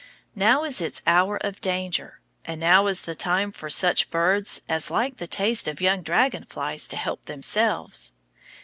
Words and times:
Now 0.33 0.63
is 0.63 0.81
its 0.81 1.03
hour 1.05 1.37
of 1.45 1.61
danger, 1.61 2.21
and 2.43 2.59
now 2.59 2.87
is 2.87 3.03
the 3.03 3.13
time 3.13 3.51
for 3.51 3.69
such 3.69 4.09
birds 4.09 4.63
as 4.67 4.89
like 4.89 5.17
the 5.17 5.27
taste 5.27 5.67
of 5.67 5.79
young 5.79 6.01
dragon 6.01 6.45
flies 6.45 6.87
to 6.87 6.95
help 6.95 7.25
themselves. 7.25 8.11